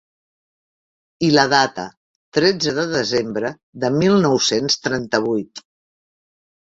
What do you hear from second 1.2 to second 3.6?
I la data, tretze de desembre